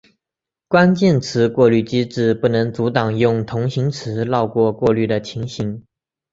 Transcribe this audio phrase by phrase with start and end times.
[0.67, 5.83] 关键词过滤机制不能阻挡用同形词绕过过滤的情形。